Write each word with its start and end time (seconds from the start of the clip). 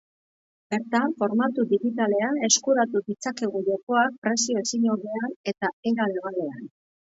Bertan, 0.73 1.11
formatu 1.19 1.65
digitalean 1.73 2.41
eskuratu 2.49 3.03
ditzakegu 3.11 3.63
jokoak 3.69 4.19
prezio 4.27 4.65
ezin 4.67 4.91
hobean 4.97 5.41
eta 5.55 5.75
era 5.95 6.13
legalean. 6.19 6.69